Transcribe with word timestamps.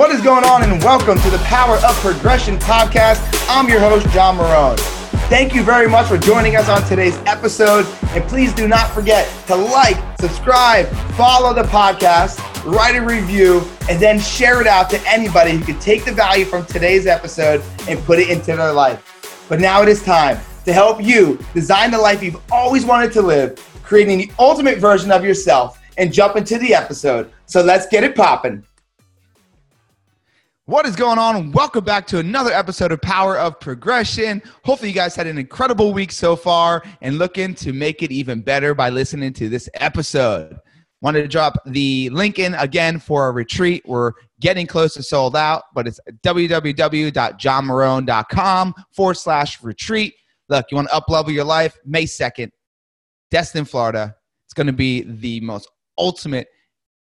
What 0.00 0.12
is 0.12 0.22
going 0.22 0.44
on, 0.44 0.62
and 0.62 0.82
welcome 0.82 1.18
to 1.18 1.28
the 1.28 1.36
Power 1.40 1.76
of 1.76 1.94
Progression 1.96 2.56
podcast. 2.56 3.20
I'm 3.50 3.68
your 3.68 3.80
host, 3.80 4.08
John 4.14 4.38
Marone. 4.38 4.78
Thank 5.28 5.54
you 5.54 5.62
very 5.62 5.90
much 5.90 6.08
for 6.08 6.16
joining 6.16 6.56
us 6.56 6.70
on 6.70 6.82
today's 6.84 7.18
episode. 7.26 7.84
And 8.12 8.24
please 8.24 8.54
do 8.54 8.66
not 8.66 8.90
forget 8.92 9.28
to 9.48 9.54
like, 9.54 9.98
subscribe, 10.18 10.86
follow 11.18 11.52
the 11.52 11.64
podcast, 11.64 12.40
write 12.64 12.96
a 12.96 13.02
review, 13.02 13.62
and 13.90 14.00
then 14.00 14.18
share 14.18 14.62
it 14.62 14.66
out 14.66 14.88
to 14.88 15.00
anybody 15.06 15.50
who 15.50 15.62
could 15.62 15.82
take 15.82 16.06
the 16.06 16.12
value 16.12 16.46
from 16.46 16.64
today's 16.64 17.06
episode 17.06 17.62
and 17.86 18.02
put 18.04 18.18
it 18.18 18.30
into 18.30 18.56
their 18.56 18.72
life. 18.72 19.44
But 19.50 19.60
now 19.60 19.82
it 19.82 19.88
is 19.90 20.02
time 20.02 20.40
to 20.64 20.72
help 20.72 21.02
you 21.02 21.38
design 21.52 21.90
the 21.90 21.98
life 21.98 22.22
you've 22.22 22.40
always 22.50 22.86
wanted 22.86 23.12
to 23.12 23.20
live, 23.20 23.62
creating 23.82 24.16
the 24.16 24.32
ultimate 24.38 24.78
version 24.78 25.10
of 25.10 25.22
yourself, 25.22 25.78
and 25.98 26.10
jump 26.10 26.36
into 26.36 26.56
the 26.56 26.74
episode. 26.74 27.30
So 27.44 27.60
let's 27.60 27.86
get 27.86 28.02
it 28.02 28.16
popping. 28.16 28.64
What 30.70 30.86
is 30.86 30.94
going 30.94 31.18
on? 31.18 31.50
Welcome 31.50 31.82
back 31.82 32.06
to 32.06 32.20
another 32.20 32.52
episode 32.52 32.92
of 32.92 33.02
Power 33.02 33.36
of 33.36 33.58
Progression. 33.58 34.40
Hopefully, 34.64 34.90
you 34.90 34.94
guys 34.94 35.16
had 35.16 35.26
an 35.26 35.36
incredible 35.36 35.92
week 35.92 36.12
so 36.12 36.36
far 36.36 36.84
and 37.00 37.18
looking 37.18 37.56
to 37.56 37.72
make 37.72 38.04
it 38.04 38.12
even 38.12 38.40
better 38.40 38.72
by 38.72 38.88
listening 38.88 39.32
to 39.32 39.48
this 39.48 39.68
episode. 39.74 40.56
Wanted 41.00 41.22
to 41.22 41.28
drop 41.28 41.54
the 41.66 42.08
link 42.10 42.38
in 42.38 42.54
again 42.54 43.00
for 43.00 43.26
a 43.26 43.32
retreat. 43.32 43.82
We're 43.84 44.12
getting 44.38 44.68
close 44.68 44.94
to 44.94 45.02
sold 45.02 45.34
out, 45.34 45.64
but 45.74 45.88
it's 45.88 45.98
www.johnmarone.com 46.22 48.74
forward 48.94 49.14
slash 49.14 49.60
retreat. 49.64 50.14
Look, 50.48 50.66
you 50.70 50.76
want 50.76 50.86
to 50.86 50.94
up 50.94 51.08
level 51.08 51.32
your 51.32 51.42
life? 51.42 51.76
May 51.84 52.04
2nd, 52.04 52.52
Destin, 53.32 53.64
Florida. 53.64 54.14
It's 54.44 54.54
going 54.54 54.68
to 54.68 54.72
be 54.72 55.02
the 55.02 55.40
most 55.40 55.68
ultimate 55.98 56.46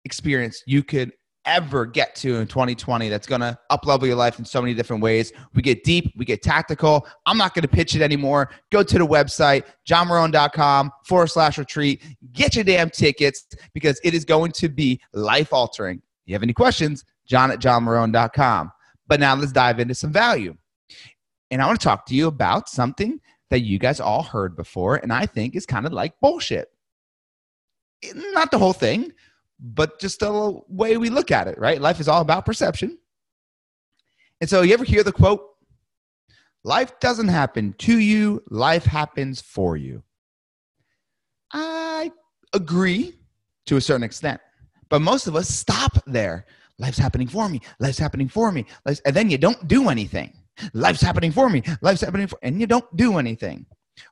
experience 0.07 0.63
you 0.67 0.83
could 0.83 1.13
ever 1.45 1.87
get 1.87 2.15
to 2.15 2.37
in 2.37 2.47
2020 2.47 3.09
that's 3.09 3.27
going 3.27 3.41
to 3.41 3.59
uplevel 3.71 4.07
your 4.07 4.17
life 4.17 4.39
in 4.39 4.45
so 4.45 4.61
many 4.61 4.75
different 4.75 5.03
ways. 5.03 5.33
We 5.55 5.63
get 5.63 5.85
deep, 5.85 6.13
we 6.17 6.25
get 6.25 6.43
tactical. 6.43 7.07
I'm 7.27 7.37
not 7.37 7.55
going 7.55 7.63
to 7.63 7.69
pitch 7.69 7.95
it 7.95 8.03
anymore. 8.03 8.51
Go 8.71 8.83
to 8.83 8.99
the 8.99 9.07
website, 9.07 9.65
johnmarone.com 9.87 10.91
forward 11.05 11.29
slash 11.29 11.59
retreat. 11.59 12.03
Get 12.33 12.55
your 12.55 12.65
damn 12.65 12.91
tickets 12.91 13.47
because 13.75 14.01
it 14.05 14.15
is 14.15 14.25
going 14.25 14.53
to 14.53 14.69
be 14.69 15.01
life 15.13 15.53
altering. 15.53 16.03
You 16.27 16.35
have 16.35 16.43
any 16.43 16.53
questions, 16.53 17.05
john 17.27 17.51
at 17.51 17.59
johnmarone.com. 17.59 18.73
But 19.09 19.21
now 19.21 19.35
let's 19.35 19.53
dive 19.53 19.81
into 19.81 19.95
some 19.95 20.13
value. 20.13 20.57
And 21.51 21.61
I 21.61 21.67
want 21.67 21.81
to 21.81 21.85
talk 21.85 22.07
to 22.07 22.15
you 22.15 22.29
about 22.29 22.69
something 22.69 23.21
that 23.51 23.61
you 23.61 23.79
guys 23.79 24.01
all 24.01 24.23
heard 24.23 24.57
before 24.57 24.97
and 24.97 25.13
I 25.13 25.27
think 25.27 25.55
is 25.55 25.67
kind 25.67 25.85
of 25.85 25.93
like 25.93 26.19
bullshit. 26.21 26.69
Not 28.15 28.51
the 28.51 28.59
whole 28.59 28.73
thing, 28.73 29.13
but 29.63 30.01
just 30.01 30.21
the 30.21 30.61
way 30.69 30.97
we 30.97 31.09
look 31.09 31.31
at 31.31 31.47
it, 31.47 31.57
right? 31.59 31.81
Life 31.81 32.01
is 32.01 32.09
all 32.09 32.21
about 32.21 32.45
perception. 32.45 32.99
And 34.41 34.51
so, 34.51 34.63
you 34.63 34.75
ever 34.75 34.85
hear 34.85 35.05
the 35.05 35.13
quote, 35.13 35.45
life 36.65 36.99
doesn't 36.99 37.29
happen 37.29 37.75
to 37.79 37.99
you, 37.99 38.43
life 38.51 38.85
happens 38.85 39.41
for 39.41 39.77
you? 39.77 40.03
I 41.53 42.11
agree 42.53 43.21
to 43.67 43.77
a 43.77 43.81
certain 43.81 44.03
extent, 44.03 44.41
but 44.89 45.01
most 45.01 45.29
of 45.29 45.37
us 45.37 45.49
stop 45.49 45.93
there. 46.07 46.47
Life's 46.79 46.99
happening 46.99 47.29
for 47.29 47.49
me, 47.49 47.61
life's 47.79 47.99
happening 47.99 48.29
for 48.29 48.51
me, 48.51 48.67
and 48.85 49.15
then 49.15 49.31
you 49.31 49.39
don't 49.39 49.69
do 49.69 49.89
anything. 49.89 50.33
Life's 50.75 51.01
happening 51.01 51.31
for 51.31 51.49
me, 51.49 51.63
life's 51.81 52.01
happening 52.01 52.27
for, 52.27 52.39
and 52.43 52.61
you 52.61 52.67
don't 52.67 52.97
do 52.97 53.19
anything 53.19 53.65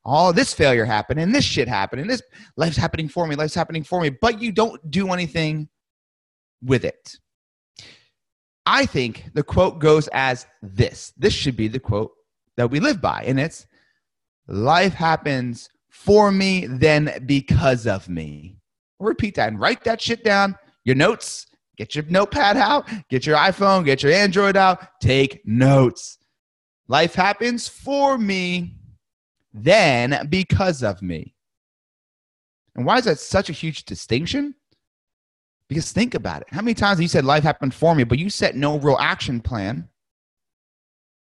all 0.05 0.33
this 0.33 0.53
failure 0.53 0.85
happened 0.85 1.21
and 1.21 1.35
this 1.35 1.45
shit 1.45 1.69
happened 1.69 2.01
and 2.01 2.11
this 2.11 2.23
life's 2.57 2.77
happening 2.77 3.09
for 3.09 3.27
me, 3.27 3.35
life's 3.35 3.55
happening 3.55 3.83
for 3.83 4.01
me, 4.01 4.11
but 4.11 4.41
you 4.41 4.53
don't 4.53 4.91
do 4.91 5.13
anything 5.13 5.69
with 6.63 6.85
it. 6.85 7.17
I 8.67 8.87
think 8.87 9.31
the 9.35 9.43
quote 9.43 9.79
goes 9.79 10.09
as 10.09 10.47
this. 10.63 11.13
This 11.17 11.33
should 11.33 11.57
be 11.57 11.69
the 11.69 11.81
quote 11.81 12.13
that 12.57 12.71
we 12.71 12.79
live 12.79 13.01
by, 13.01 13.25
and 13.27 13.41
it's 13.41 13.67
life 14.47 14.93
happens 14.93 15.69
for 15.89 16.31
me, 16.31 16.67
then 16.67 17.23
because 17.27 17.87
of 17.87 18.09
me. 18.09 18.57
Repeat 18.99 19.37
that 19.37 19.49
and 19.49 19.61
write 19.61 19.85
that 19.85 20.01
shit 20.01 20.23
down. 20.23 20.57
Your 20.85 20.95
notes, 20.95 21.47
get 21.77 21.95
your 21.95 22.05
notepad 22.09 22.57
out, 22.57 22.89
get 23.09 23.27
your 23.27 23.37
iPhone, 23.37 23.85
get 23.85 24.03
your 24.03 24.13
Android 24.13 24.57
out, 24.57 25.01
take 25.01 25.41
notes. 25.47 26.19
Life 26.89 27.15
happens 27.15 27.69
for 27.69 28.19
me, 28.19 28.77
then 29.53 30.27
because 30.29 30.83
of 30.83 31.03
me. 31.03 31.35
And 32.75 32.87
why 32.87 32.99
is 32.99 33.05
that 33.05 33.19
such 33.19 33.51
a 33.51 33.53
huge 33.53 33.85
distinction? 33.85 34.55
Because 35.69 35.93
think 35.93 36.15
about 36.15 36.43
it. 36.43 36.49
How 36.51 36.63
many 36.63 36.75
times 36.75 36.99
have 36.99 37.03
you 37.03 37.09
said 37.09 37.25
life 37.25 37.43
happened 37.43 37.75
for 37.75 37.95
me, 37.95 38.05
but 38.05 38.19
you 38.19 38.31
set 38.31 38.57
no 38.57 38.79
real 38.79 38.99
action 38.99 39.41
plan 39.41 39.89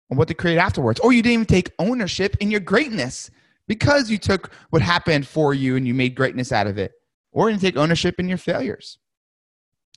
on 0.09 0.17
what 0.17 0.27
to 0.29 0.33
create 0.33 0.57
afterwards? 0.57 0.99
Or 0.99 1.11
you 1.11 1.21
didn't 1.21 1.33
even 1.33 1.45
take 1.45 1.71
ownership 1.79 2.37
in 2.39 2.51
your 2.51 2.59
greatness 2.59 3.29
because 3.67 4.09
you 4.09 4.17
took 4.17 4.51
what 4.69 4.81
happened 4.81 5.27
for 5.27 5.53
you 5.53 5.75
and 5.75 5.87
you 5.87 5.93
made 5.93 6.15
greatness 6.15 6.51
out 6.51 6.67
of 6.67 6.77
it. 6.77 6.93
Or 7.31 7.49
you 7.49 7.57
didn't 7.57 7.63
take 7.63 7.77
ownership 7.77 8.19
in 8.19 8.27
your 8.29 8.37
failures. 8.37 8.97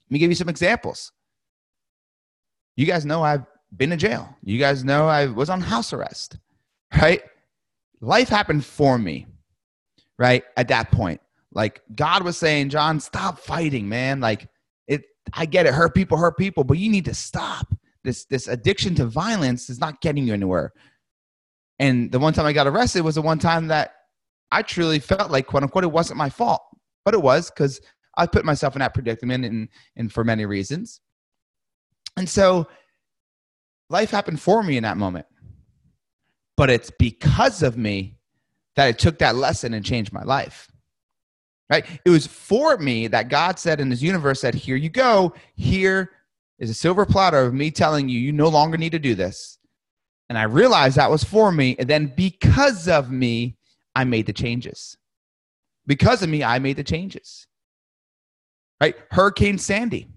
Let 0.08 0.14
me 0.14 0.18
give 0.18 0.30
you 0.30 0.36
some 0.36 0.48
examples. 0.48 1.12
You 2.76 2.86
guys 2.86 3.04
know 3.04 3.22
I've 3.22 3.44
been 3.76 3.92
in 3.92 3.98
jail. 3.98 4.36
You 4.42 4.58
guys 4.58 4.84
know 4.84 5.06
I 5.06 5.26
was 5.26 5.50
on 5.50 5.60
house 5.60 5.92
arrest, 5.92 6.38
right? 7.00 7.22
Life 8.00 8.28
happened 8.28 8.65
for 8.65 8.99
me, 8.99 9.27
right? 10.19 10.44
At 10.56 10.69
that 10.69 10.91
point. 10.91 11.21
Like 11.53 11.83
God 11.94 12.22
was 12.22 12.37
saying, 12.37 12.69
John, 12.69 13.00
stop 13.00 13.38
fighting, 13.38 13.88
man. 13.88 14.21
Like 14.21 14.49
it, 14.87 15.03
I 15.33 15.47
get 15.47 15.66
it, 15.66 15.75
hurt 15.75 15.94
people, 15.94 16.16
hurt 16.16 16.37
people, 16.37 16.65
but 16.65 16.78
you 16.78 16.91
need 16.91 17.05
to 17.06 17.15
stop. 17.15 17.75
This 18.05 18.25
this 18.27 18.49
addiction 18.49 18.94
to 18.97 19.06
violence 19.06 19.69
is 19.69 19.81
not 19.81 20.00
getting 20.00 20.27
you 20.27 20.33
anywhere. 20.33 20.72
And 21.78 22.12
the 22.12 22.19
one 22.19 22.33
time 22.33 22.47
I 22.47 22.53
got 22.53 22.66
arrested 22.66 23.03
was 23.03 23.16
the 23.16 23.22
one 23.22 23.39
time 23.39 23.69
that 23.69 23.93
I 24.53 24.62
truly 24.62 24.99
felt 25.00 25.31
like, 25.31 25.47
quote 25.47 25.62
unquote, 25.62 25.84
it 25.84 25.93
wasn't 25.93 26.19
my 26.19 26.31
fault, 26.31 26.62
but 27.05 27.15
it 27.15 27.22
was 27.22 27.50
because 27.50 27.81
I 28.16 28.27
put 28.27 28.44
myself 28.44 28.75
in 28.75 28.81
that 28.81 28.94
predicament 28.94 29.44
and, 29.44 29.69
and 29.97 30.12
for 30.12 30.25
many 30.25 30.47
reasons. 30.47 31.00
And 32.16 32.28
so 32.28 32.69
life 33.89 34.10
happened 34.10 34.41
for 34.41 34.62
me 34.62 34.77
in 34.77 34.83
that 34.83 34.97
moment 34.97 35.27
but 36.60 36.69
it's 36.69 36.91
because 36.91 37.62
of 37.62 37.78
me 37.78 38.19
that 38.76 38.84
I 38.84 38.93
took 38.93 39.16
that 39.21 39.34
lesson 39.34 39.72
and 39.72 39.82
changed 39.82 40.12
my 40.12 40.22
life. 40.25 40.71
Right? 41.71 41.87
It 42.04 42.10
was 42.10 42.26
for 42.26 42.76
me 42.76 43.06
that 43.06 43.31
God 43.31 43.59
said 43.59 43.81
in 43.81 43.91
his 43.91 44.03
universe 44.03 44.43
that 44.43 44.54
here 44.54 44.76
you 44.76 44.91
go, 44.91 45.32
here 45.54 46.10
is 46.59 46.69
a 46.69 46.75
silver 46.75 47.06
platter 47.06 47.38
of 47.38 47.54
me 47.54 47.71
telling 47.71 48.10
you 48.10 48.21
you 48.21 48.31
no 48.32 48.48
longer 48.48 48.76
need 48.76 48.93
to 48.93 48.98
do 48.98 49.15
this. 49.15 49.59
And 50.28 50.37
I 50.37 50.43
realized 50.43 50.97
that 50.97 51.10
was 51.10 51.25
for 51.25 51.50
me. 51.50 51.76
And 51.78 51.88
then 51.88 52.12
because 52.15 52.88
of 52.88 53.10
me, 53.10 53.56
I 53.97 54.04
made 54.04 54.27
the 54.27 54.34
changes. 54.34 54.98
Because 55.87 56.22
of 56.22 56.28
me, 56.28 56.44
I 56.44 56.59
made 56.59 56.77
the 56.77 56.84
changes. 56.84 57.47
Right? 58.82 58.97
Hurricane 59.10 59.56
Sandy. 59.56 60.09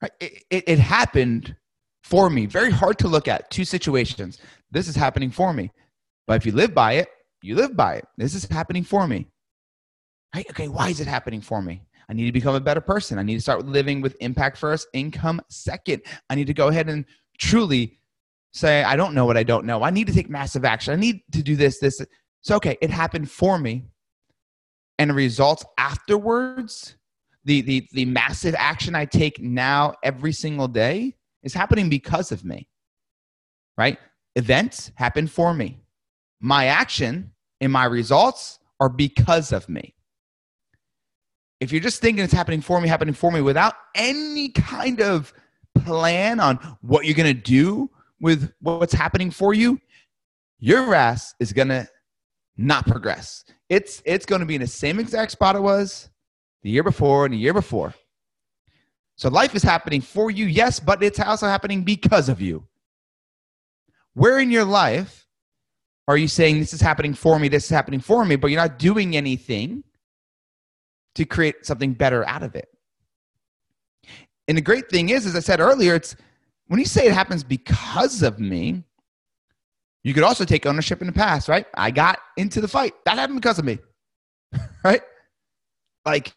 Right? 0.00 0.12
It, 0.20 0.44
it, 0.48 0.64
it 0.68 0.78
happened 0.78 1.56
for 2.02 2.28
me. 2.30 2.46
Very 2.46 2.70
hard 2.70 2.98
to 2.98 3.08
look 3.08 3.28
at. 3.28 3.50
Two 3.50 3.64
situations. 3.64 4.38
This 4.70 4.88
is 4.88 4.96
happening 4.96 5.30
for 5.30 5.52
me. 5.52 5.70
But 6.26 6.36
if 6.36 6.46
you 6.46 6.52
live 6.52 6.74
by 6.74 6.94
it, 6.94 7.08
you 7.42 7.56
live 7.56 7.76
by 7.76 7.96
it. 7.96 8.04
This 8.16 8.34
is 8.34 8.44
happening 8.44 8.84
for 8.84 9.06
me. 9.06 9.28
Right? 10.34 10.46
Okay, 10.50 10.68
why 10.68 10.88
is 10.88 11.00
it 11.00 11.06
happening 11.06 11.40
for 11.40 11.60
me? 11.60 11.82
I 12.08 12.14
need 12.14 12.26
to 12.26 12.32
become 12.32 12.54
a 12.54 12.60
better 12.60 12.80
person. 12.80 13.18
I 13.18 13.22
need 13.22 13.36
to 13.36 13.40
start 13.40 13.66
living 13.66 14.00
with 14.00 14.16
impact 14.20 14.56
first, 14.56 14.88
income 14.92 15.40
second. 15.48 16.02
I 16.30 16.34
need 16.34 16.46
to 16.46 16.54
go 16.54 16.68
ahead 16.68 16.88
and 16.88 17.04
truly 17.38 17.98
say, 18.52 18.82
I 18.82 18.96
don't 18.96 19.14
know 19.14 19.24
what 19.24 19.36
I 19.36 19.42
don't 19.42 19.64
know. 19.64 19.82
I 19.82 19.90
need 19.90 20.06
to 20.08 20.12
take 20.12 20.28
massive 20.28 20.64
action. 20.64 20.92
I 20.92 20.96
need 20.96 21.22
to 21.32 21.42
do 21.42 21.56
this, 21.56 21.78
this. 21.78 22.00
So, 22.42 22.56
okay, 22.56 22.76
it 22.80 22.90
happened 22.90 23.30
for 23.30 23.58
me. 23.58 23.84
And 24.98 25.10
the 25.10 25.14
results 25.14 25.64
afterwards, 25.78 26.96
the, 27.44 27.62
the, 27.62 27.88
the 27.92 28.04
massive 28.04 28.54
action 28.58 28.94
I 28.94 29.04
take 29.04 29.40
now 29.40 29.94
every 30.02 30.32
single 30.32 30.68
day 30.68 31.16
is 31.42 31.54
happening 31.54 31.88
because 31.88 32.32
of 32.32 32.44
me, 32.44 32.68
right? 33.76 33.98
Events 34.36 34.92
happen 34.94 35.26
for 35.26 35.52
me. 35.54 35.80
My 36.40 36.66
action 36.66 37.32
and 37.60 37.72
my 37.72 37.84
results 37.84 38.58
are 38.80 38.88
because 38.88 39.52
of 39.52 39.68
me. 39.68 39.94
If 41.60 41.70
you're 41.70 41.80
just 41.80 42.00
thinking 42.00 42.24
it's 42.24 42.32
happening 42.32 42.60
for 42.60 42.80
me, 42.80 42.88
happening 42.88 43.14
for 43.14 43.30
me 43.30 43.40
without 43.40 43.74
any 43.94 44.48
kind 44.48 45.00
of 45.00 45.32
plan 45.76 46.40
on 46.40 46.56
what 46.80 47.04
you're 47.04 47.14
going 47.14 47.34
to 47.34 47.40
do 47.40 47.88
with 48.20 48.52
what's 48.60 48.92
happening 48.92 49.30
for 49.30 49.54
you, 49.54 49.78
your 50.58 50.94
ass 50.94 51.34
is 51.38 51.52
going 51.52 51.68
to 51.68 51.86
not 52.56 52.86
progress. 52.86 53.44
It's 53.68 54.02
it's 54.04 54.26
going 54.26 54.40
to 54.40 54.46
be 54.46 54.56
in 54.56 54.60
the 54.60 54.66
same 54.66 54.98
exact 54.98 55.32
spot 55.32 55.56
it 55.56 55.62
was 55.62 56.10
the 56.62 56.70
year 56.70 56.82
before 56.82 57.24
and 57.24 57.34
the 57.34 57.38
year 57.38 57.54
before. 57.54 57.94
So 59.22 59.28
life 59.28 59.54
is 59.54 59.62
happening 59.62 60.00
for 60.00 60.32
you, 60.32 60.46
yes, 60.46 60.80
but 60.80 61.00
it's 61.00 61.20
also 61.20 61.46
happening 61.46 61.84
because 61.84 62.28
of 62.28 62.40
you. 62.40 62.66
Where 64.14 64.40
in 64.40 64.50
your 64.50 64.64
life 64.64 65.28
are 66.08 66.16
you 66.16 66.26
saying 66.26 66.58
this 66.58 66.72
is 66.72 66.80
happening 66.80 67.14
for 67.14 67.38
me, 67.38 67.46
this 67.46 67.62
is 67.62 67.70
happening 67.70 68.00
for 68.00 68.24
me, 68.24 68.34
but 68.34 68.48
you're 68.48 68.60
not 68.60 68.80
doing 68.80 69.16
anything 69.16 69.84
to 71.14 71.24
create 71.24 71.64
something 71.64 71.92
better 71.92 72.26
out 72.26 72.42
of 72.42 72.56
it? 72.56 72.66
And 74.48 74.58
the 74.58 74.60
great 74.60 74.90
thing 74.90 75.10
is, 75.10 75.24
as 75.24 75.36
I 75.36 75.38
said 75.38 75.60
earlier, 75.60 75.94
it's 75.94 76.16
when 76.66 76.80
you 76.80 76.86
say 76.86 77.06
it 77.06 77.12
happens 77.12 77.44
because 77.44 78.24
of 78.24 78.40
me, 78.40 78.82
you 80.02 80.14
could 80.14 80.24
also 80.24 80.44
take 80.44 80.66
ownership 80.66 81.00
in 81.00 81.06
the 81.06 81.12
past, 81.12 81.48
right? 81.48 81.66
I 81.74 81.92
got 81.92 82.18
into 82.36 82.60
the 82.60 82.66
fight. 82.66 82.94
That 83.04 83.18
happened 83.18 83.40
because 83.40 83.60
of 83.60 83.64
me, 83.64 83.78
right? 84.84 85.02
Like 86.04 86.34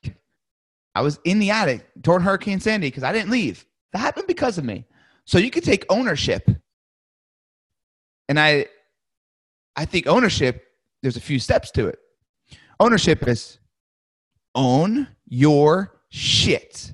I 0.96 1.02
was 1.02 1.20
in 1.26 1.40
the 1.40 1.52
attic 1.52 1.86
during 2.02 2.22
Hurricane 2.22 2.60
Sandy 2.60 2.88
because 2.88 3.04
I 3.04 3.12
didn't 3.12 3.30
leave. 3.30 3.66
That 3.92 4.00
happened 4.00 4.28
because 4.28 4.58
of 4.58 4.64
me. 4.64 4.86
So 5.26 5.38
you 5.38 5.52
could 5.52 5.64
take 5.64 5.86
ownership. 5.90 6.50
And 8.30 8.40
I 8.40 8.68
I 9.76 9.86
think 9.86 10.08
ownership, 10.08 10.66
there's 11.02 11.18
a 11.18 11.22
few 11.22 11.38
steps 11.38 11.70
to 11.72 11.88
it. 11.88 12.00
Ownership 12.80 13.28
is 13.28 13.60
own 14.56 15.08
your 15.28 16.02
shit. 16.10 16.94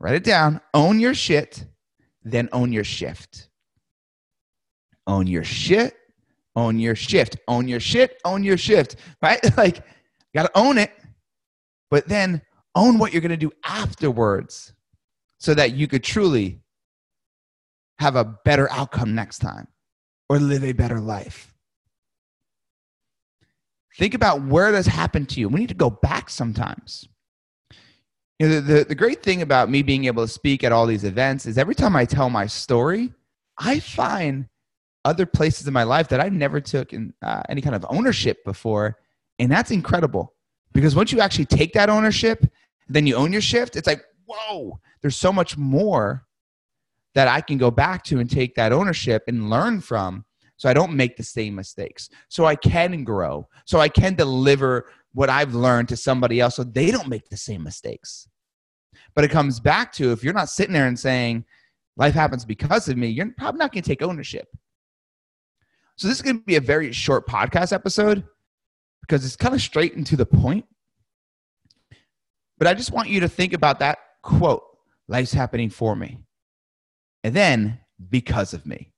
Write 0.00 0.14
it 0.14 0.24
down. 0.24 0.60
Own 0.74 0.98
your 0.98 1.14
shit, 1.14 1.64
then 2.24 2.48
own 2.52 2.72
your 2.72 2.84
shift. 2.84 3.48
Own 5.06 5.26
your 5.26 5.44
shit, 5.44 5.96
own 6.56 6.78
your 6.78 6.94
shift. 6.96 7.36
Own 7.48 7.68
your 7.68 7.80
shit, 7.80 8.20
own 8.24 8.42
your 8.42 8.56
shift. 8.56 8.96
Right? 9.22 9.40
Like, 9.56 9.76
you 9.76 10.40
got 10.40 10.44
to 10.44 10.58
own 10.58 10.78
it, 10.78 10.92
but 11.90 12.08
then 12.08 12.42
own 12.74 12.98
what 12.98 13.12
you're 13.12 13.20
going 13.20 13.30
to 13.30 13.36
do 13.36 13.52
afterwards 13.64 14.72
so 15.38 15.54
that 15.54 15.72
you 15.72 15.88
could 15.88 16.04
truly 16.04 16.60
have 17.98 18.16
a 18.16 18.24
better 18.24 18.70
outcome 18.70 19.14
next 19.14 19.38
time 19.38 19.66
or 20.28 20.38
live 20.38 20.64
a 20.64 20.72
better 20.72 21.00
life. 21.00 21.52
Think 23.98 24.14
about 24.14 24.42
where 24.44 24.72
this 24.72 24.86
happened 24.86 25.28
to 25.30 25.40
you. 25.40 25.48
We 25.48 25.60
need 25.60 25.68
to 25.68 25.74
go 25.74 25.90
back 25.90 26.30
sometimes. 26.30 27.08
You 28.38 28.48
know, 28.48 28.54
the, 28.54 28.60
the, 28.60 28.84
the 28.84 28.94
great 28.94 29.22
thing 29.22 29.42
about 29.42 29.68
me 29.68 29.82
being 29.82 30.06
able 30.06 30.24
to 30.24 30.32
speak 30.32 30.64
at 30.64 30.72
all 30.72 30.86
these 30.86 31.04
events 31.04 31.44
is 31.44 31.58
every 31.58 31.74
time 31.74 31.96
I 31.96 32.04
tell 32.06 32.30
my 32.30 32.46
story, 32.46 33.12
I 33.58 33.80
find 33.80 34.48
other 35.04 35.26
places 35.26 35.66
in 35.66 35.74
my 35.74 35.82
life 35.82 36.08
that 36.08 36.20
I 36.20 36.28
never 36.28 36.60
took 36.60 36.92
in, 36.92 37.12
uh, 37.22 37.42
any 37.48 37.60
kind 37.60 37.74
of 37.74 37.84
ownership 37.90 38.42
before. 38.44 38.96
And 39.38 39.50
that's 39.50 39.70
incredible 39.70 40.34
because 40.72 40.94
once 40.94 41.12
you 41.12 41.20
actually 41.20 41.46
take 41.46 41.72
that 41.74 41.90
ownership, 41.90 42.46
then 42.88 43.06
you 43.06 43.16
own 43.16 43.32
your 43.32 43.42
shift, 43.42 43.76
it's 43.76 43.86
like, 43.86 44.02
whoa, 44.26 44.78
there's 45.02 45.16
so 45.16 45.32
much 45.32 45.56
more 45.56 46.26
that 47.14 47.28
I 47.28 47.40
can 47.40 47.58
go 47.58 47.70
back 47.70 48.04
to 48.04 48.20
and 48.20 48.30
take 48.30 48.54
that 48.54 48.72
ownership 48.72 49.24
and 49.26 49.50
learn 49.50 49.80
from 49.80 50.24
so 50.56 50.68
I 50.68 50.74
don't 50.74 50.92
make 50.92 51.16
the 51.16 51.24
same 51.24 51.54
mistakes. 51.54 52.10
So 52.28 52.44
I 52.44 52.54
can 52.54 53.02
grow. 53.02 53.48
So 53.64 53.80
I 53.80 53.88
can 53.88 54.14
deliver 54.14 54.90
what 55.12 55.30
I've 55.30 55.54
learned 55.54 55.88
to 55.88 55.96
somebody 55.96 56.38
else 56.38 56.56
so 56.56 56.64
they 56.64 56.90
don't 56.90 57.08
make 57.08 57.28
the 57.28 57.36
same 57.36 57.62
mistakes. 57.62 58.28
But 59.14 59.24
it 59.24 59.30
comes 59.30 59.58
back 59.58 59.92
to 59.94 60.12
if 60.12 60.22
you're 60.22 60.34
not 60.34 60.50
sitting 60.50 60.74
there 60.74 60.86
and 60.86 60.98
saying, 60.98 61.44
life 61.96 62.14
happens 62.14 62.44
because 62.44 62.88
of 62.88 62.96
me, 62.96 63.08
you're 63.08 63.32
probably 63.36 63.58
not 63.58 63.72
going 63.72 63.82
to 63.82 63.88
take 63.88 64.02
ownership. 64.02 64.48
So 65.96 66.08
this 66.08 66.18
is 66.18 66.22
going 66.22 66.38
to 66.38 66.44
be 66.44 66.56
a 66.56 66.60
very 66.60 66.92
short 66.92 67.26
podcast 67.26 67.72
episode 67.72 68.24
because 69.10 69.24
it's 69.24 69.34
kind 69.34 69.56
of 69.56 69.60
straight 69.60 69.96
and 69.96 70.06
to 70.06 70.16
the 70.16 70.24
point. 70.24 70.64
But 72.58 72.68
I 72.68 72.74
just 72.74 72.92
want 72.92 73.08
you 73.08 73.18
to 73.20 73.28
think 73.28 73.52
about 73.52 73.80
that 73.80 73.98
quote 74.22 74.62
life's 75.08 75.32
happening 75.32 75.68
for 75.68 75.96
me. 75.96 76.18
And 77.24 77.34
then 77.34 77.80
because 78.08 78.54
of 78.54 78.64
me. 78.64 78.92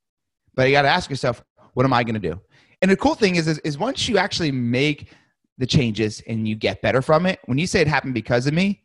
But 0.55 0.67
you 0.67 0.73
got 0.73 0.83
to 0.83 0.89
ask 0.89 1.09
yourself, 1.09 1.43
what 1.73 1.87
am 1.87 1.95
I 1.95 2.05
going 2.05 2.21
to 2.21 2.21
do? 2.21 2.39
And 2.83 2.91
the 2.91 2.97
cool 2.97 3.15
thing 3.15 3.37
is, 3.37 3.49
is, 3.49 3.59
is 3.61 3.79
once 3.79 4.07
you 4.07 4.19
actually 4.19 4.53
make 4.53 5.15
the 5.57 5.67
changes 5.67 6.23
and 6.29 6.47
you 6.47 6.57
get 6.57 6.83
better 6.83 7.01
from 7.01 7.25
it, 7.25 7.41
when 7.47 7.57
you 7.57 7.67
say 7.67 7.81
it 7.81 7.89
happened 7.89 8.13
because 8.13 8.47
of 8.47 8.53
me, 8.53 8.83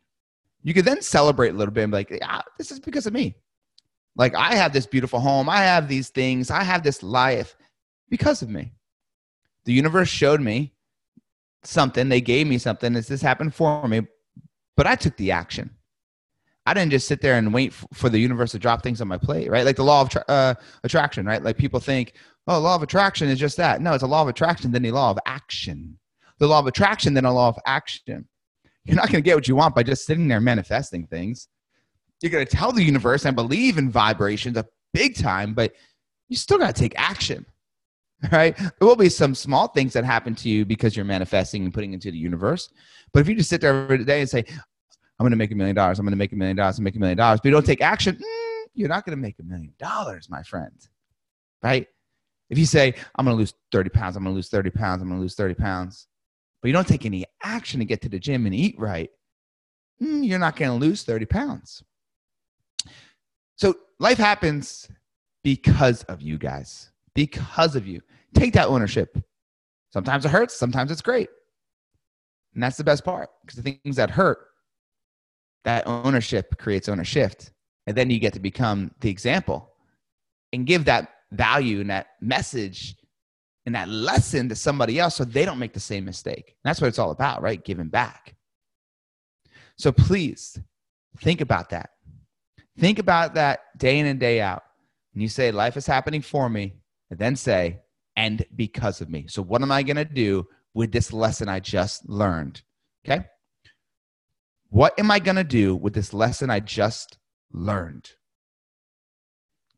you 0.63 0.73
could 0.73 0.85
then 0.85 1.01
celebrate 1.01 1.49
a 1.49 1.53
little 1.53 1.73
bit 1.73 1.83
and 1.83 1.91
be 1.91 1.97
like, 1.97 2.19
ah, 2.23 2.43
this 2.57 2.71
is 2.71 2.79
because 2.79 3.05
of 3.05 3.11
me. 3.11 3.35
Like 4.15 4.33
I 4.33 4.55
have 4.55 4.71
this 4.71 4.85
beautiful 4.85 5.19
home, 5.19 5.49
I 5.49 5.57
have 5.57 5.89
these 5.89 6.07
things, 6.09 6.49
I 6.49 6.63
have 6.63 6.83
this 6.83 7.03
life 7.03 7.57
because 8.09 8.41
of 8.41 8.49
me. 8.49 8.71
The 9.65 9.73
universe 9.73 10.07
showed 10.07 10.39
me 10.39 10.73
something, 11.67 12.09
they 12.09 12.21
gave 12.21 12.47
me 12.47 12.57
something, 12.57 12.95
as 12.95 13.07
this 13.07 13.21
happened 13.21 13.53
for 13.53 13.87
me, 13.87 14.01
but 14.75 14.87
I 14.87 14.95
took 14.95 15.15
the 15.17 15.31
action. 15.31 15.69
I 16.65 16.73
didn't 16.73 16.91
just 16.91 17.07
sit 17.07 17.21
there 17.21 17.37
and 17.37 17.53
wait 17.53 17.73
for 17.73 18.09
the 18.09 18.19
universe 18.19 18.51
to 18.51 18.59
drop 18.59 18.83
things 18.83 18.99
on 18.99 19.07
my 19.07 19.17
plate, 19.17 19.49
right? 19.49 19.65
Like 19.65 19.77
the 19.77 19.83
law 19.83 20.01
of 20.01 20.09
tra- 20.09 20.25
uh, 20.27 20.53
attraction, 20.83 21.25
right? 21.25 21.41
Like 21.41 21.57
people 21.57 21.79
think, 21.79 22.13
oh, 22.47 22.59
law 22.59 22.75
of 22.75 22.83
attraction 22.83 23.29
is 23.29 23.39
just 23.39 23.55
that. 23.57 23.81
No, 23.81 23.93
it's 23.93 24.03
a 24.03 24.07
law 24.07 24.21
of 24.21 24.27
attraction, 24.27 24.71
then 24.71 24.85
a 24.85 24.91
law 24.91 25.11
of 25.11 25.17
action. 25.25 25.97
The 26.39 26.47
law 26.47 26.59
of 26.59 26.67
attraction, 26.67 27.13
then 27.13 27.25
a 27.25 27.33
law 27.33 27.47
of 27.47 27.57
action. 27.65 28.27
You're 28.83 28.97
not 28.97 29.09
going 29.09 29.23
to 29.23 29.25
get 29.25 29.35
what 29.35 29.47
you 29.47 29.55
want 29.55 29.75
by 29.75 29.83
just 29.83 30.05
sitting 30.05 30.27
there 30.27 30.41
manifesting 30.41 31.07
things. 31.07 31.47
You're 32.21 32.31
going 32.31 32.45
to 32.45 32.55
tell 32.55 32.71
the 32.71 32.83
universe 32.83 33.25
and 33.25 33.35
believe 33.35 33.77
in 33.77 33.89
vibrations 33.89 34.57
a 34.57 34.65
big 34.93 35.15
time, 35.15 35.53
but 35.53 35.73
you 36.29 36.35
still 36.35 36.57
got 36.57 36.75
to 36.75 36.81
take 36.81 36.93
action, 36.97 37.45
right? 38.31 38.57
There 38.57 38.87
will 38.87 38.95
be 38.95 39.09
some 39.09 39.35
small 39.35 39.67
things 39.67 39.93
that 39.93 40.03
happen 40.03 40.35
to 40.35 40.49
you 40.49 40.65
because 40.65 40.95
you're 40.95 41.05
manifesting 41.05 41.63
and 41.63 41.73
putting 41.73 41.93
into 41.93 42.11
the 42.11 42.17
universe. 42.17 42.69
But 43.13 43.19
if 43.19 43.29
you 43.29 43.35
just 43.35 43.49
sit 43.49 43.61
there 43.61 43.83
every 43.83 44.03
day 44.03 44.21
and 44.21 44.29
say, 44.29 44.43
I'm 45.19 45.23
going 45.23 45.31
to 45.31 45.37
make 45.37 45.51
a 45.51 45.55
million 45.55 45.75
dollars. 45.75 45.99
I'm 45.99 46.05
going 46.05 46.11
to 46.11 46.17
make 46.17 46.31
a 46.31 46.35
million 46.35 46.57
dollars 46.57 46.77
and 46.77 46.83
make 46.83 46.95
a 46.95 46.99
million 46.99 47.17
dollars. 47.17 47.39
But 47.39 47.45
you 47.45 47.51
don't 47.51 47.65
take 47.65 47.81
action, 47.81 48.15
mm, 48.15 48.65
you're 48.73 48.89
not 48.89 49.05
going 49.05 49.17
to 49.17 49.21
make 49.21 49.39
a 49.39 49.43
million 49.43 49.73
dollars, 49.79 50.29
my 50.29 50.43
friend. 50.43 50.73
Right? 51.63 51.87
If 52.49 52.57
you 52.57 52.65
say, 52.65 52.93
I'm 53.15 53.25
going 53.25 53.35
to 53.35 53.39
lose 53.39 53.53
30 53.71 53.89
pounds, 53.89 54.15
I'm 54.15 54.23
going 54.23 54.33
to 54.33 54.35
lose 54.35 54.49
30 54.49 54.69
pounds, 54.71 55.01
I'm 55.01 55.09
going 55.09 55.19
to 55.19 55.21
lose 55.23 55.35
30 55.35 55.55
pounds, 55.55 56.07
but 56.61 56.67
you 56.67 56.73
don't 56.73 56.87
take 56.87 57.05
any 57.05 57.25
action 57.43 57.79
to 57.79 57.85
get 57.85 58.01
to 58.03 58.09
the 58.09 58.19
gym 58.19 58.45
and 58.45 58.55
eat 58.55 58.75
right, 58.77 59.09
mm, 60.01 60.25
you're 60.25 60.39
not 60.39 60.55
going 60.55 60.79
to 60.79 60.85
lose 60.85 61.03
30 61.03 61.25
pounds. 61.25 61.83
So 63.55 63.75
life 63.99 64.17
happens 64.17 64.87
because 65.43 66.03
of 66.03 66.21
you 66.21 66.37
guys, 66.37 66.91
because 67.17 67.75
of 67.75 67.87
you. 67.87 67.99
Take 68.35 68.53
that 68.53 68.67
ownership. 68.67 69.17
Sometimes 69.91 70.23
it 70.23 70.29
hurts, 70.29 70.55
sometimes 70.55 70.91
it's 70.91 71.01
great. 71.01 71.29
And 72.53 72.61
that's 72.61 72.77
the 72.77 72.83
best 72.83 73.03
part 73.03 73.29
because 73.41 73.61
the 73.61 73.63
things 73.63 73.95
that 73.95 74.11
hurt 74.11 74.37
that 75.63 75.87
ownership 75.87 76.59
creates 76.59 76.87
ownership. 76.87 77.41
And 77.87 77.97
then 77.97 78.11
you 78.11 78.19
get 78.19 78.33
to 78.33 78.39
become 78.39 78.91
the 78.99 79.09
example 79.09 79.73
and 80.53 80.67
give 80.67 80.85
that 80.85 81.09
value 81.31 81.81
and 81.81 81.89
that 81.89 82.07
message 82.21 82.95
and 83.65 83.73
that 83.73 83.89
lesson 83.89 84.47
to 84.49 84.55
somebody 84.55 84.99
else 84.99 85.15
so 85.15 85.25
they 85.25 85.43
don't 85.43 85.57
make 85.57 85.73
the 85.73 85.79
same 85.79 86.05
mistake. 86.05 86.49
And 86.49 86.69
that's 86.69 86.79
what 86.79 86.87
it's 86.87 86.99
all 86.99 87.11
about, 87.11 87.41
right? 87.41 87.63
Giving 87.65 87.87
back. 87.87 88.35
So 89.75 89.91
please 89.91 90.59
think 91.19 91.41
about 91.41 91.71
that. 91.71 91.89
Think 92.77 92.99
about 92.99 93.33
that 93.33 93.61
day 93.75 93.97
in 93.97 94.05
and 94.05 94.19
day 94.19 94.39
out. 94.39 94.61
And 95.13 95.23
you 95.23 95.29
say, 95.29 95.51
Life 95.51 95.77
is 95.77 95.87
happening 95.87 96.21
for 96.21 96.47
me. 96.47 96.75
And 97.09 97.19
then 97.19 97.35
say, 97.35 97.79
And 98.15 98.45
because 98.55 99.01
of 99.01 99.09
me. 99.09 99.25
So, 99.27 99.41
what 99.41 99.61
am 99.61 99.71
I 99.71 99.83
going 99.83 99.97
to 99.97 100.05
do 100.05 100.47
with 100.73 100.91
this 100.91 101.13
lesson 101.13 101.49
I 101.49 101.59
just 101.59 102.07
learned? 102.07 102.61
Okay. 103.05 103.25
What 104.69 104.99
am 104.99 105.09
I 105.11 105.19
going 105.19 105.37
to 105.37 105.43
do 105.43 105.75
with 105.75 105.93
this 105.93 106.13
lesson 106.13 106.49
I 106.49 106.59
just 106.59 107.17
learned? 107.51 108.11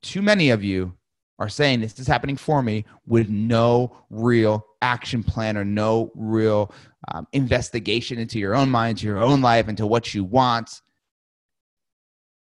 Too 0.01 0.21
many 0.21 0.49
of 0.49 0.63
you 0.63 0.93
are 1.37 1.49
saying 1.49 1.79
this 1.79 1.99
is 1.99 2.07
happening 2.07 2.35
for 2.35 2.61
me 2.61 2.85
with 3.05 3.29
no 3.29 3.95
real 4.09 4.65
action 4.81 5.23
plan 5.23 5.57
or 5.57 5.63
no 5.63 6.11
real 6.15 6.73
um, 7.11 7.27
investigation 7.31 8.19
into 8.19 8.39
your 8.39 8.55
own 8.55 8.69
mind, 8.69 9.01
your 9.01 9.19
own 9.19 9.41
life, 9.41 9.69
into 9.69 9.87
what 9.87 10.13
you 10.13 10.23
want, 10.23 10.81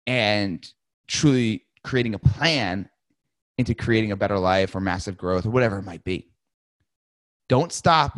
and 0.07 0.67
truly 1.09 1.65
creating 1.83 2.15
a 2.15 2.19
plan 2.19 2.89
into 3.59 3.75
creating 3.75 4.13
a 4.13 4.17
better 4.17 4.39
life 4.39 4.75
or 4.75 4.81
massive 4.81 5.17
growth 5.17 5.47
or 5.47 5.51
whatever 5.51 5.79
it 5.79 5.85
might 5.85 6.05
be. 6.05 6.29
Don't 7.49 7.73
stop 7.73 8.17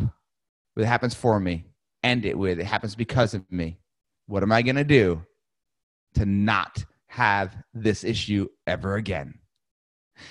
with 0.75 0.85
it 0.85 0.87
happens 0.87 1.13
for 1.13 1.39
me. 1.39 1.65
End 2.03 2.25
it 2.25 2.37
with 2.37 2.59
it 2.59 2.65
happens 2.65 2.95
because 2.95 3.33
of 3.33 3.49
me. 3.51 3.79
What 4.27 4.43
am 4.43 4.51
I 4.51 4.61
going 4.61 4.75
to 4.75 4.83
do 4.83 5.21
to 6.15 6.25
not 6.25 6.83
have 7.07 7.55
this 7.73 8.03
issue 8.03 8.47
ever 8.67 8.95
again? 8.95 9.33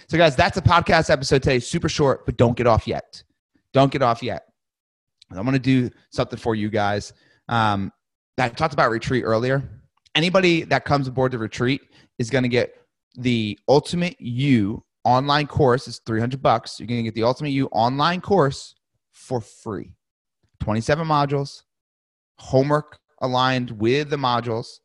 So, 0.08 0.18
guys, 0.18 0.36
that's 0.36 0.56
a 0.56 0.62
podcast 0.62 1.10
episode 1.10 1.42
today. 1.42 1.58
Super 1.60 1.88
short, 1.88 2.26
but 2.26 2.36
don't 2.36 2.56
get 2.56 2.66
off 2.66 2.86
yet. 2.86 3.22
Don't 3.72 3.90
get 3.90 4.02
off 4.02 4.22
yet. 4.22 4.44
I'm 5.30 5.42
going 5.42 5.52
to 5.52 5.58
do 5.58 5.90
something 6.10 6.38
for 6.38 6.54
you 6.54 6.70
guys. 6.70 7.12
Um, 7.48 7.92
I 8.38 8.48
talked 8.48 8.74
about 8.74 8.90
retreat 8.90 9.24
earlier. 9.24 9.68
Anybody 10.14 10.62
that 10.64 10.84
comes 10.84 11.08
aboard 11.08 11.32
the 11.32 11.38
retreat 11.38 11.82
is 12.18 12.30
going 12.30 12.44
to 12.44 12.48
get 12.48 12.74
the 13.16 13.58
Ultimate 13.68 14.16
You 14.20 14.84
online 15.08 15.46
course. 15.46 15.88
is 15.88 16.00
300 16.04 16.42
bucks. 16.42 16.78
You're 16.78 16.86
going 16.86 16.98
to 16.98 17.04
get 17.04 17.14
the 17.14 17.22
Ultimate 17.22 17.50
You 17.50 17.66
online 17.68 18.20
course 18.20 18.74
for 19.12 19.40
free. 19.40 19.94
27 20.60 21.06
modules, 21.06 21.62
homework 22.38 22.98
aligned 23.22 23.70
with 23.70 24.10
the 24.10 24.16
modules. 24.16 24.80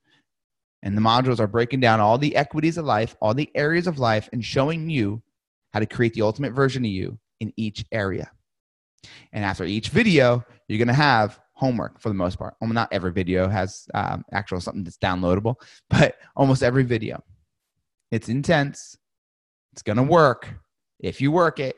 And 0.82 0.98
the 0.98 1.02
modules 1.02 1.40
are 1.40 1.48
breaking 1.48 1.80
down 1.80 2.00
all 2.00 2.18
the 2.18 2.36
equities 2.36 2.78
of 2.78 2.86
life, 2.86 3.16
all 3.22 3.34
the 3.34 3.50
areas 3.56 3.88
of 3.88 4.00
life, 4.00 4.30
and 4.34 4.44
showing 4.44 4.90
you 4.90 5.22
how 5.74 5.80
to 5.80 5.86
create 5.86 6.14
the 6.14 6.22
ultimate 6.22 6.54
version 6.54 6.84
of 6.84 6.92
you 6.92 7.18
in 7.40 7.54
each 7.58 7.86
area. 7.92 8.30
And 9.32 9.44
after 9.44 9.64
each 9.66 9.90
video, 9.90 10.44
you're 10.68 10.78
going 10.78 10.88
to 10.88 10.94
have 10.94 11.40
homework 11.54 12.00
for 12.00 12.10
the 12.10 12.16
most 12.16 12.38
part. 12.38 12.56
Well, 12.60 12.72
not 12.72 12.92
every 12.92 13.12
video 13.12 13.48
has 13.48 13.88
um, 13.94 14.24
actual 14.34 14.60
something 14.60 14.84
that's 14.84 14.98
downloadable, 14.98 15.56
but 15.90 16.16
almost 16.36 16.64
every 16.64 16.84
video. 16.84 17.24
It's 18.12 18.30
intense. 18.30 18.98
It's 19.74 19.82
gonna 19.82 20.04
work 20.04 20.54
if 21.00 21.20
you 21.20 21.32
work 21.32 21.60
it, 21.60 21.76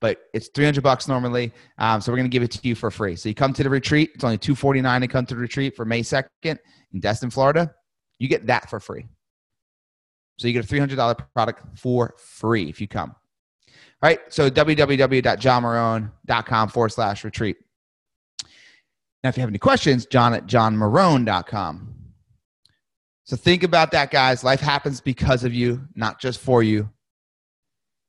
but 0.00 0.18
it's 0.32 0.48
300 0.54 0.82
bucks 0.82 1.08
normally. 1.08 1.52
Um, 1.78 2.00
so 2.00 2.12
we're 2.12 2.18
gonna 2.18 2.28
give 2.28 2.44
it 2.44 2.52
to 2.52 2.60
you 2.62 2.76
for 2.76 2.92
free. 2.92 3.16
So 3.16 3.28
you 3.28 3.34
come 3.34 3.52
to 3.54 3.64
the 3.64 3.70
retreat. 3.70 4.12
It's 4.14 4.22
only 4.22 4.38
249 4.38 5.00
to 5.00 5.08
come 5.08 5.26
to 5.26 5.34
the 5.34 5.40
retreat 5.40 5.74
for 5.74 5.84
May 5.84 6.02
2nd 6.02 6.28
in 6.44 6.58
Destin, 7.00 7.30
Florida. 7.30 7.74
You 8.18 8.28
get 8.28 8.46
that 8.46 8.70
for 8.70 8.78
free. 8.78 9.08
So 10.38 10.46
you 10.46 10.54
get 10.54 10.64
a 10.64 10.68
$300 10.68 11.16
product 11.34 11.76
for 11.76 12.14
free 12.16 12.68
if 12.68 12.80
you 12.80 12.86
come. 12.86 13.16
All 14.02 14.08
right. 14.08 14.20
So 14.28 14.48
www.johnmarone.com 14.48 16.68
forward 16.68 16.90
slash 16.90 17.24
retreat. 17.24 17.56
Now, 19.24 19.30
if 19.30 19.36
you 19.36 19.40
have 19.40 19.50
any 19.50 19.58
questions, 19.58 20.06
john 20.06 20.32
at 20.32 20.46
johnmarone.com. 20.46 21.96
So 23.24 23.34
think 23.36 23.64
about 23.64 23.90
that, 23.90 24.12
guys. 24.12 24.44
Life 24.44 24.60
happens 24.60 25.00
because 25.00 25.42
of 25.44 25.52
you, 25.52 25.82
not 25.94 26.20
just 26.20 26.38
for 26.40 26.62
you. 26.62 26.88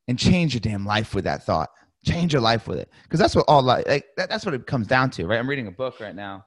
And 0.10 0.18
change 0.18 0.56
your 0.56 0.60
damn 0.60 0.88
life 0.88 1.13
with 1.13 1.25
that 1.25 1.44
thought. 1.44 1.70
Change 2.04 2.34
your 2.34 2.42
life 2.42 2.68
with 2.68 2.80
it. 2.80 2.89
Because 3.04 3.20
that's 3.20 3.36
what 3.36 3.46
all 3.48 3.62
life, 3.62 3.86
like, 3.88 4.08
that, 4.18 4.28
that's 4.28 4.44
what 4.44 4.56
it 4.56 4.66
comes 4.66 4.88
down 4.88 5.12
to, 5.12 5.28
right? 5.28 5.38
I'm 5.38 5.48
reading 5.48 5.68
a 5.68 5.72
book 5.72 6.00
right 6.00 6.16
now. 6.16 6.46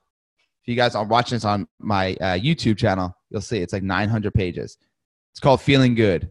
If 0.65 0.69
you 0.69 0.75
guys 0.75 0.97
are 0.97 1.05
watching 1.05 1.37
this 1.37 1.45
on 1.45 1.69
my 1.79 2.15
uh, 2.15 2.35
YouTube 2.35 2.77
channel, 2.77 3.17
you'll 3.31 3.41
see 3.41 3.59
it's 3.59 3.73
like 3.73 3.85
900 3.85 4.35
pages. 4.35 4.79
It's 5.33 5.39
called 5.39 5.61
Feeling 5.61 5.95
Good, 5.95 6.29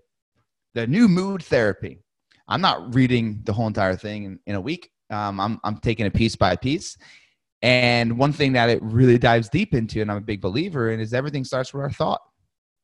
the 0.73 0.85
new 0.87 1.07
mood 1.07 1.41
therapy. 1.41 2.03
I'm 2.49 2.59
not 2.59 2.93
reading 2.93 3.39
the 3.45 3.53
whole 3.53 3.67
entire 3.67 3.95
thing 3.95 4.25
in, 4.25 4.39
in 4.45 4.55
a 4.55 4.61
week. 4.61 4.91
Um, 5.09 5.39
I'm, 5.39 5.57
I'm 5.63 5.77
taking 5.77 6.05
it 6.05 6.13
piece 6.13 6.35
by 6.35 6.57
piece. 6.57 6.97
And 7.61 8.17
one 8.17 8.33
thing 8.33 8.51
that 8.53 8.69
it 8.69 8.83
really 8.83 9.17
dives 9.17 9.47
deep 9.47 9.73
into, 9.73 10.01
and 10.01 10.11
I'm 10.11 10.17
a 10.17 10.21
big 10.21 10.41
believer 10.41 10.91
in, 10.91 10.99
is 10.99 11.13
everything 11.13 11.45
starts 11.45 11.73
with 11.73 11.81
our 11.81 11.91
thought, 11.91 12.19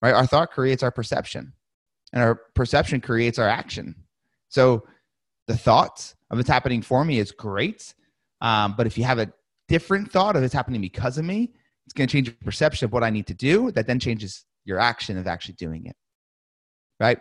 right? 0.01 0.13
Our 0.13 0.25
thought 0.25 0.51
creates 0.51 0.83
our 0.83 0.91
perception, 0.91 1.51
and 2.13 2.23
our 2.23 2.35
perception 2.55 3.01
creates 3.01 3.39
our 3.39 3.49
action. 3.49 4.06
So 4.49 4.85
the 5.47 5.57
thought 5.57 6.13
of 6.29 6.39
it's 6.39 6.49
happening 6.49 6.81
for 6.81 7.03
me 7.05 7.19
is 7.19 7.31
great. 7.31 7.93
Um, 8.41 8.75
but 8.77 8.87
if 8.87 8.97
you 8.97 9.03
have 9.03 9.19
a 9.19 9.31
different 9.67 10.11
thought 10.11 10.35
of 10.35 10.43
it's 10.43 10.53
happening 10.53 10.81
because 10.81 11.17
of 11.17 11.25
me, 11.25 11.51
it's 11.85 11.93
going 11.93 12.07
to 12.07 12.11
change 12.11 12.27
your 12.27 12.35
perception 12.43 12.85
of 12.85 12.91
what 12.91 13.03
I 13.03 13.09
need 13.09 13.27
to 13.27 13.33
do. 13.33 13.71
That 13.71 13.87
then 13.87 13.99
changes 13.99 14.45
your 14.65 14.79
action 14.79 15.17
of 15.17 15.27
actually 15.27 15.55
doing 15.55 15.85
it. 15.85 15.95
Right? 16.99 17.19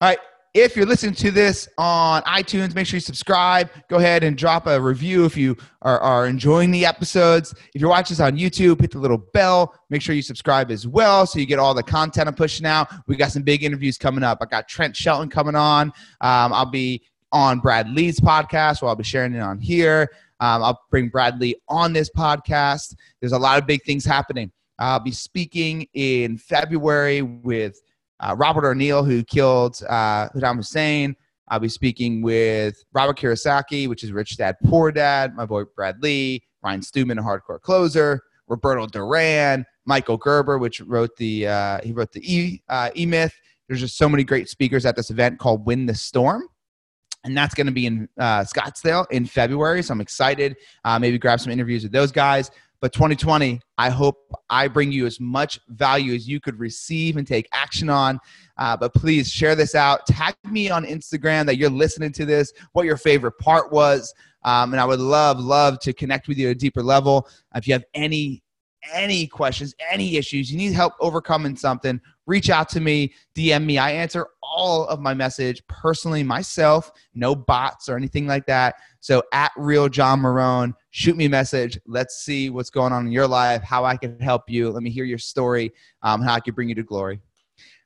All 0.00 0.08
right. 0.08 0.18
If 0.58 0.74
you're 0.74 0.86
listening 0.86 1.14
to 1.16 1.30
this 1.30 1.68
on 1.76 2.22
iTunes, 2.22 2.74
make 2.74 2.86
sure 2.86 2.96
you 2.96 3.02
subscribe. 3.02 3.68
Go 3.90 3.98
ahead 3.98 4.24
and 4.24 4.38
drop 4.38 4.66
a 4.66 4.80
review 4.80 5.26
if 5.26 5.36
you 5.36 5.54
are, 5.82 6.00
are 6.00 6.26
enjoying 6.26 6.70
the 6.70 6.86
episodes. 6.86 7.54
If 7.74 7.82
you're 7.82 7.90
watching 7.90 8.14
this 8.14 8.20
on 8.20 8.38
YouTube, 8.38 8.80
hit 8.80 8.92
the 8.92 8.98
little 8.98 9.18
bell. 9.18 9.74
Make 9.90 10.00
sure 10.00 10.14
you 10.14 10.22
subscribe 10.22 10.70
as 10.70 10.86
well 10.86 11.26
so 11.26 11.38
you 11.38 11.44
get 11.44 11.58
all 11.58 11.74
the 11.74 11.82
content 11.82 12.26
I'm 12.26 12.34
pushing 12.34 12.64
out. 12.64 12.88
We 13.06 13.16
got 13.16 13.32
some 13.32 13.42
big 13.42 13.64
interviews 13.64 13.98
coming 13.98 14.24
up. 14.24 14.38
I 14.40 14.46
got 14.46 14.66
Trent 14.66 14.96
Shelton 14.96 15.28
coming 15.28 15.54
on. 15.54 15.88
Um, 16.22 16.54
I'll 16.54 16.64
be 16.64 17.02
on 17.32 17.60
Brad 17.60 17.90
Lea's 17.90 18.18
podcast, 18.18 18.80
where 18.80 18.88
I'll 18.88 18.96
be 18.96 19.04
sharing 19.04 19.34
it 19.34 19.40
on 19.40 19.58
here. 19.58 20.08
Um, 20.40 20.62
I'll 20.62 20.80
bring 20.90 21.10
Brad 21.10 21.38
Lea 21.38 21.56
on 21.68 21.92
this 21.92 22.08
podcast. 22.08 22.96
There's 23.20 23.32
a 23.32 23.38
lot 23.38 23.58
of 23.58 23.66
big 23.66 23.82
things 23.82 24.06
happening. 24.06 24.50
I'll 24.78 25.00
be 25.00 25.12
speaking 25.12 25.86
in 25.92 26.38
February 26.38 27.20
with 27.20 27.78
uh, 28.20 28.34
Robert 28.36 28.66
O'Neill, 28.66 29.04
who 29.04 29.22
killed 29.24 29.82
uh, 29.88 30.28
Hussein. 30.34 31.16
I'll 31.48 31.60
be 31.60 31.68
speaking 31.68 32.22
with 32.22 32.82
Robert 32.92 33.18
Kiyosaki, 33.18 33.88
which 33.88 34.02
is 34.02 34.12
Rich 34.12 34.36
Dad 34.36 34.56
Poor 34.64 34.90
Dad, 34.90 35.34
my 35.36 35.46
boy 35.46 35.62
Brad 35.76 36.02
Lea, 36.02 36.42
Ryan 36.62 36.82
Stewman, 36.82 37.18
a 37.18 37.22
hardcore 37.22 37.60
closer, 37.60 38.20
Roberto 38.48 38.86
Duran, 38.86 39.64
Michael 39.84 40.16
Gerber, 40.16 40.58
which 40.58 40.80
wrote 40.80 41.16
the 41.16 41.46
uh, 41.46 41.80
he 41.82 41.92
wrote 41.92 42.12
the 42.12 42.20
E 42.22 42.62
uh, 42.68 42.90
E 42.96 43.06
Myth. 43.06 43.34
There's 43.68 43.80
just 43.80 43.96
so 43.96 44.08
many 44.08 44.24
great 44.24 44.48
speakers 44.48 44.84
at 44.86 44.96
this 44.96 45.10
event 45.10 45.38
called 45.38 45.66
Win 45.66 45.86
the 45.86 45.94
Storm. 45.94 46.48
And 47.24 47.36
that's 47.36 47.54
going 47.54 47.66
to 47.66 47.72
be 47.72 47.86
in 47.86 48.08
uh, 48.18 48.42
Scottsdale 48.42 49.04
in 49.10 49.26
February. 49.26 49.82
So 49.82 49.92
I'm 49.92 50.00
excited. 50.00 50.56
Uh, 50.84 50.96
maybe 50.98 51.18
grab 51.18 51.40
some 51.40 51.52
interviews 51.52 51.82
with 51.82 51.90
those 51.90 52.12
guys. 52.12 52.52
But 52.86 52.92
2020, 52.92 53.60
I 53.78 53.90
hope 53.90 54.16
I 54.48 54.68
bring 54.68 54.92
you 54.92 55.06
as 55.06 55.18
much 55.18 55.58
value 55.70 56.14
as 56.14 56.28
you 56.28 56.38
could 56.38 56.56
receive 56.56 57.16
and 57.16 57.26
take 57.26 57.48
action 57.52 57.90
on. 57.90 58.20
Uh, 58.58 58.76
but 58.76 58.94
please 58.94 59.28
share 59.28 59.56
this 59.56 59.74
out. 59.74 60.06
Tag 60.06 60.36
me 60.44 60.70
on 60.70 60.84
Instagram 60.84 61.46
that 61.46 61.56
you're 61.56 61.68
listening 61.68 62.12
to 62.12 62.24
this, 62.24 62.52
what 62.74 62.86
your 62.86 62.96
favorite 62.96 63.36
part 63.40 63.72
was. 63.72 64.14
Um, 64.44 64.72
and 64.72 64.80
I 64.80 64.84
would 64.84 65.00
love, 65.00 65.40
love 65.40 65.80
to 65.80 65.92
connect 65.92 66.28
with 66.28 66.38
you 66.38 66.50
at 66.50 66.52
a 66.52 66.54
deeper 66.54 66.80
level. 66.80 67.28
If 67.56 67.66
you 67.66 67.72
have 67.72 67.82
any 67.92 68.44
any 68.92 69.26
questions, 69.26 69.74
any 69.90 70.16
issues, 70.16 70.50
you 70.50 70.58
need 70.58 70.72
help 70.72 70.94
overcoming 71.00 71.56
something, 71.56 72.00
reach 72.26 72.50
out 72.50 72.68
to 72.70 72.80
me, 72.80 73.14
DM 73.34 73.64
me. 73.64 73.78
I 73.78 73.90
answer 73.92 74.26
all 74.42 74.86
of 74.86 75.00
my 75.00 75.14
message 75.14 75.62
personally 75.68 76.22
myself, 76.22 76.90
no 77.14 77.34
bots 77.34 77.88
or 77.88 77.96
anything 77.96 78.26
like 78.26 78.46
that. 78.46 78.76
So 79.00 79.22
at 79.32 79.52
real 79.56 79.88
John 79.88 80.20
Marone, 80.20 80.74
shoot 80.90 81.16
me 81.16 81.26
a 81.26 81.30
message. 81.30 81.78
Let's 81.86 82.24
see 82.24 82.50
what's 82.50 82.70
going 82.70 82.92
on 82.92 83.06
in 83.06 83.12
your 83.12 83.26
life, 83.26 83.62
how 83.62 83.84
I 83.84 83.96
can 83.96 84.18
help 84.20 84.42
you. 84.48 84.70
Let 84.70 84.82
me 84.82 84.90
hear 84.90 85.04
your 85.04 85.18
story, 85.18 85.72
um, 86.02 86.22
how 86.22 86.34
I 86.34 86.40
can 86.40 86.54
bring 86.54 86.68
you 86.68 86.74
to 86.76 86.82
glory. 86.82 87.20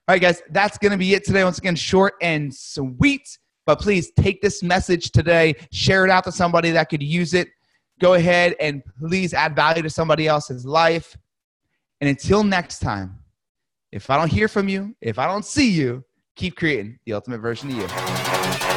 All 0.08 0.14
right, 0.14 0.22
guys, 0.22 0.42
that's 0.50 0.78
going 0.78 0.92
to 0.92 0.98
be 0.98 1.14
it 1.14 1.24
today. 1.24 1.44
Once 1.44 1.58
again, 1.58 1.76
short 1.76 2.14
and 2.20 2.52
sweet. 2.54 3.38
But 3.66 3.80
please 3.80 4.10
take 4.12 4.40
this 4.42 4.62
message 4.62 5.12
today, 5.12 5.54
share 5.70 6.04
it 6.04 6.10
out 6.10 6.24
to 6.24 6.32
somebody 6.32 6.70
that 6.70 6.88
could 6.88 7.02
use 7.02 7.34
it 7.34 7.48
go 8.00 8.14
ahead 8.14 8.56
and 8.58 8.82
please 8.98 9.32
add 9.32 9.54
value 9.54 9.82
to 9.82 9.90
somebody 9.90 10.26
else's 10.26 10.64
life. 10.64 11.16
And 12.00 12.08
until 12.08 12.42
next 12.42 12.80
time, 12.80 13.18
if 13.92 14.10
I 14.10 14.16
don't 14.16 14.30
hear 14.30 14.48
from 14.48 14.68
you, 14.68 14.96
if 15.00 15.18
I 15.18 15.26
don't 15.26 15.44
see 15.44 15.70
you, 15.70 16.04
keep 16.34 16.56
creating 16.56 16.98
the 17.04 17.12
ultimate 17.12 17.38
version 17.40 17.70
of 17.70 17.76
you. 17.76 18.69